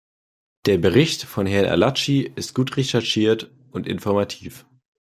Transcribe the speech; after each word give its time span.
Der 0.65 0.79
Bericht 0.79 1.21
von 1.25 1.45
Herrn 1.45 1.67
Arlacchi 1.69 2.21
ist 2.35 2.55
gut 2.55 2.75
recherchiert 2.75 3.51
und 3.69 3.85
informativ. 3.87 4.65